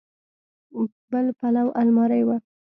بل 1.11 1.25
پلو 1.39 1.67
المارۍ 1.81 2.21
وه. 2.27 2.37